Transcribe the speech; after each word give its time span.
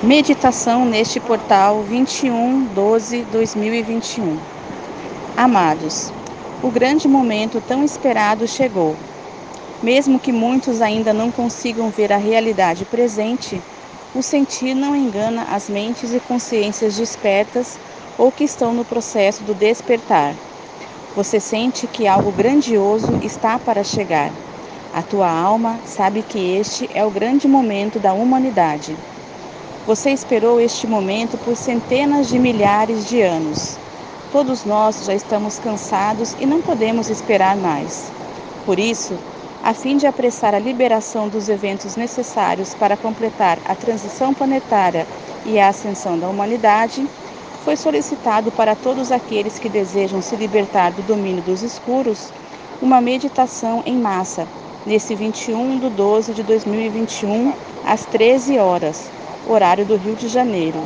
Meditação 0.00 0.84
neste 0.84 1.18
portal 1.18 1.82
21/12/2021. 1.82 4.40
Amados, 5.36 6.14
o 6.62 6.70
grande 6.70 7.08
momento 7.08 7.60
tão 7.60 7.82
esperado 7.82 8.46
chegou. 8.46 8.96
Mesmo 9.82 10.20
que 10.20 10.30
muitos 10.30 10.80
ainda 10.80 11.12
não 11.12 11.32
consigam 11.32 11.90
ver 11.90 12.12
a 12.12 12.16
realidade 12.16 12.86
presente, 12.86 13.64
o 14.14 14.22
sentir 14.22 14.72
não 14.72 14.94
engana 14.94 15.42
as 15.42 15.68
mentes 15.68 16.14
e 16.14 16.20
consciências 16.20 16.96
despertas 16.96 17.80
ou 18.16 18.30
que 18.30 18.44
estão 18.44 18.72
no 18.72 18.84
processo 18.84 19.42
do 19.42 19.52
despertar. 19.52 20.36
Você 21.12 21.40
sente 21.40 21.88
que 21.88 22.06
algo 22.06 22.30
grandioso 22.30 23.18
está 23.20 23.58
para 23.58 23.82
chegar. 23.82 24.32
A 24.92 25.02
tua 25.02 25.28
alma 25.28 25.82
sabe 25.84 26.22
que 26.22 26.38
este 26.38 26.86
é 26.88 27.04
o 27.04 27.10
grande 27.10 27.48
momento 27.48 27.98
da 27.98 28.14
humanidade. 28.14 28.96
Você 29.88 30.10
esperou 30.10 30.60
este 30.60 30.86
momento 30.86 31.38
por 31.38 31.56
centenas 31.56 32.28
de 32.28 32.38
milhares 32.38 33.08
de 33.08 33.22
anos. 33.22 33.78
Todos 34.30 34.62
nós 34.66 35.02
já 35.06 35.14
estamos 35.14 35.58
cansados 35.58 36.36
e 36.38 36.44
não 36.44 36.60
podemos 36.60 37.08
esperar 37.08 37.56
mais. 37.56 38.12
Por 38.66 38.78
isso, 38.78 39.14
a 39.64 39.72
fim 39.72 39.96
de 39.96 40.06
apressar 40.06 40.54
a 40.54 40.58
liberação 40.58 41.26
dos 41.26 41.48
eventos 41.48 41.96
necessários 41.96 42.74
para 42.74 42.98
completar 42.98 43.58
a 43.64 43.74
transição 43.74 44.34
planetária 44.34 45.06
e 45.46 45.58
a 45.58 45.68
ascensão 45.68 46.18
da 46.18 46.28
humanidade, 46.28 47.08
foi 47.64 47.74
solicitado 47.74 48.52
para 48.52 48.76
todos 48.76 49.10
aqueles 49.10 49.58
que 49.58 49.70
desejam 49.70 50.20
se 50.20 50.36
libertar 50.36 50.92
do 50.92 51.02
domínio 51.02 51.42
dos 51.42 51.62
escuros 51.62 52.30
uma 52.82 53.00
meditação 53.00 53.82
em 53.86 53.96
massa, 53.96 54.46
nesse 54.84 55.14
21 55.14 55.78
de 55.78 55.88
12 55.88 56.34
de 56.34 56.42
2021, 56.42 57.54
às 57.86 58.04
13 58.04 58.58
horas, 58.58 59.10
horário 59.48 59.86
do 59.86 59.96
Rio 59.96 60.14
de 60.14 60.28
Janeiro, 60.28 60.78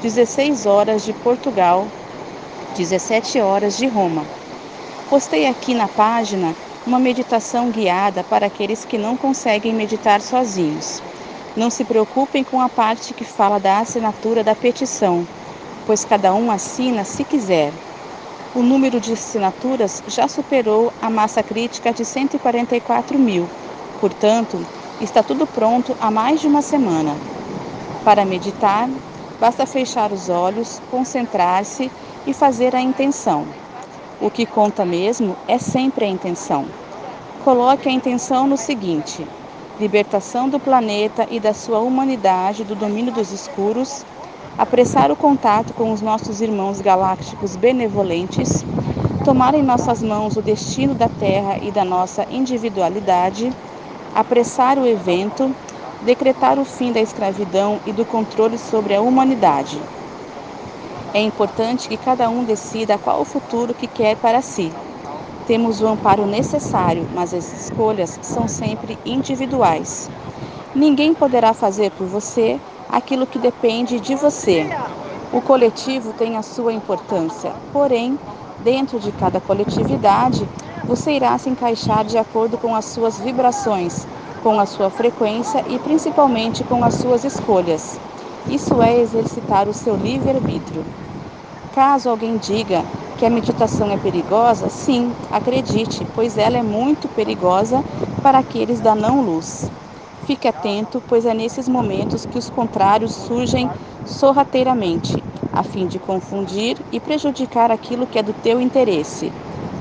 16 0.00 0.64
horas 0.64 1.04
de 1.04 1.12
Portugal, 1.12 1.86
17 2.76 3.40
horas 3.40 3.76
de 3.76 3.86
Roma. 3.88 4.24
Postei 5.10 5.46
aqui 5.46 5.74
na 5.74 5.88
página 5.88 6.54
uma 6.86 7.00
meditação 7.00 7.68
guiada 7.70 8.22
para 8.22 8.46
aqueles 8.46 8.84
que 8.84 8.96
não 8.96 9.16
conseguem 9.16 9.74
meditar 9.74 10.20
sozinhos. 10.20 11.02
Não 11.56 11.68
se 11.68 11.84
preocupem 11.84 12.44
com 12.44 12.60
a 12.60 12.68
parte 12.68 13.12
que 13.12 13.24
fala 13.24 13.58
da 13.58 13.80
assinatura 13.80 14.44
da 14.44 14.54
petição, 14.54 15.26
pois 15.84 16.04
cada 16.04 16.32
um 16.32 16.50
assina 16.50 17.02
se 17.04 17.24
quiser. 17.24 17.72
O 18.54 18.62
número 18.62 19.00
de 19.00 19.14
assinaturas 19.14 20.02
já 20.06 20.28
superou 20.28 20.92
a 21.02 21.10
massa 21.10 21.42
crítica 21.42 21.92
de 21.92 22.04
144 22.04 23.18
mil, 23.18 23.48
portanto, 24.00 24.64
está 25.00 25.22
tudo 25.22 25.46
pronto 25.46 25.96
há 26.00 26.10
mais 26.10 26.40
de 26.40 26.46
uma 26.46 26.62
semana. 26.62 27.16
Para 28.06 28.24
meditar, 28.24 28.88
basta 29.40 29.66
fechar 29.66 30.12
os 30.12 30.28
olhos, 30.28 30.80
concentrar-se 30.92 31.90
e 32.24 32.32
fazer 32.32 32.72
a 32.76 32.80
intenção. 32.80 33.48
O 34.20 34.30
que 34.30 34.46
conta 34.46 34.84
mesmo 34.84 35.36
é 35.48 35.58
sempre 35.58 36.04
a 36.04 36.08
intenção. 36.08 36.68
Coloque 37.44 37.88
a 37.88 37.92
intenção 37.92 38.46
no 38.46 38.56
seguinte: 38.56 39.26
libertação 39.80 40.48
do 40.48 40.60
planeta 40.60 41.26
e 41.28 41.40
da 41.40 41.52
sua 41.52 41.80
humanidade 41.80 42.62
do 42.62 42.76
domínio 42.76 43.12
dos 43.12 43.32
escuros, 43.32 44.06
apressar 44.56 45.10
o 45.10 45.16
contato 45.16 45.74
com 45.74 45.90
os 45.90 46.00
nossos 46.00 46.40
irmãos 46.40 46.80
galácticos 46.80 47.56
benevolentes, 47.56 48.64
tomar 49.24 49.52
em 49.52 49.64
nossas 49.64 50.00
mãos 50.00 50.36
o 50.36 50.42
destino 50.42 50.94
da 50.94 51.08
Terra 51.08 51.58
e 51.60 51.72
da 51.72 51.84
nossa 51.84 52.24
individualidade, 52.30 53.52
apressar 54.14 54.78
o 54.78 54.86
evento, 54.86 55.56
decretar 56.06 56.56
o 56.58 56.64
fim 56.64 56.92
da 56.92 57.00
escravidão 57.00 57.80
e 57.84 57.92
do 57.92 58.06
controle 58.06 58.56
sobre 58.58 58.94
a 58.94 59.02
humanidade. 59.02 59.90
É 61.12 61.20
importante 61.20 61.88
que 61.88 61.98
cada 61.98 62.30
um 62.30 62.44
decida 62.44 62.96
qual 62.96 63.20
o 63.20 63.24
futuro 63.24 63.74
que 63.74 63.88
quer 63.88 64.16
para 64.16 64.40
si. 64.40 64.72
Temos 65.44 65.80
o 65.80 65.86
amparo 65.88 66.24
necessário, 66.24 67.08
mas 67.10 67.34
as 67.34 67.50
escolhas 67.52 68.18
são 68.22 68.46
sempre 68.46 69.00
individuais. 69.04 70.12
Ninguém 70.72 71.12
poderá 71.12 71.52
fazer 71.52 71.90
por 71.90 72.06
você 72.06 72.62
aquilo 72.88 73.26
que 73.26 73.38
depende 73.38 74.00
de 74.00 74.14
você. 74.14 74.70
O 75.32 75.42
coletivo 75.42 76.14
tem 76.14 76.36
a 76.36 76.42
sua 76.42 76.72
importância, 76.72 77.56
porém, 77.72 78.20
dentro 78.60 79.00
de 79.00 79.12
cada 79.12 79.40
coletividade, 79.40 80.48
você 80.86 81.12
irá 81.12 81.36
se 81.36 81.50
encaixar 81.50 82.04
de 82.04 82.16
acordo 82.16 82.56
com 82.56 82.76
as 82.76 82.86
suas 82.86 83.18
vibrações, 83.18 84.06
com 84.46 84.60
a 84.60 84.64
sua 84.64 84.88
frequência 84.90 85.60
e 85.68 85.76
principalmente 85.76 86.62
com 86.62 86.84
as 86.84 86.94
suas 86.94 87.24
escolhas. 87.24 87.98
Isso 88.48 88.80
é 88.80 88.96
exercitar 89.00 89.68
o 89.68 89.74
seu 89.74 89.96
livre-arbítrio. 89.96 90.84
Caso 91.74 92.08
alguém 92.08 92.36
diga 92.36 92.84
que 93.18 93.26
a 93.26 93.30
meditação 93.30 93.90
é 93.90 93.96
perigosa, 93.96 94.68
sim, 94.68 95.12
acredite, 95.32 96.06
pois 96.14 96.38
ela 96.38 96.56
é 96.56 96.62
muito 96.62 97.08
perigosa 97.08 97.82
para 98.22 98.38
aqueles 98.38 98.78
da 98.80 98.94
não-luz. 98.94 99.68
Fique 100.28 100.46
atento, 100.46 101.02
pois 101.08 101.26
é 101.26 101.34
nesses 101.34 101.68
momentos 101.68 102.24
que 102.24 102.38
os 102.38 102.48
contrários 102.48 103.10
surgem 103.10 103.68
sorrateiramente, 104.04 105.24
a 105.52 105.64
fim 105.64 105.88
de 105.88 105.98
confundir 105.98 106.76
e 106.92 107.00
prejudicar 107.00 107.72
aquilo 107.72 108.06
que 108.06 108.16
é 108.16 108.22
do 108.22 108.32
teu 108.32 108.60
interesse. 108.60 109.32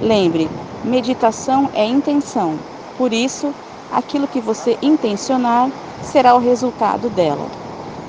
Lembre, 0.00 0.50
meditação 0.82 1.70
é 1.72 1.86
intenção. 1.86 2.58
Por 2.96 3.12
isso, 3.12 3.54
aquilo 3.90 4.28
que 4.28 4.40
você 4.40 4.78
intencionar 4.82 5.70
será 6.00 6.34
o 6.34 6.38
resultado 6.38 7.10
dela. 7.10 7.50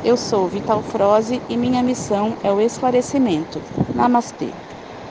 Eu 0.04 0.18
sou 0.18 0.48
Vital 0.48 0.82
Froze 0.82 1.44
e 1.50 1.58
minha 1.58 1.84
missão 1.84 2.38
é 2.44 2.52
o 2.52 2.62
esclarecimento. 2.62 3.64
Namastê. 3.94 4.56